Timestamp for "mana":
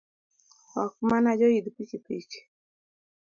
1.09-1.31